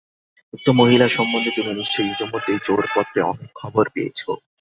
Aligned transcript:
উক্ত 0.53 0.67
মহিলা 0.79 1.07
সম্বন্ধে 1.09 1.51
তুমি 1.51 1.71
নিশ্চয়ই 1.73 2.11
ইতোমধ্যেই 2.13 2.59
জো-র 2.65 2.85
পত্রে 2.95 3.19
অনেক 3.23 3.49
খবর 3.55 3.85
পেয়েছ। 3.93 4.19